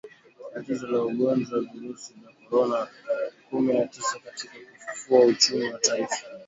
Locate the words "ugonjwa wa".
1.09-1.61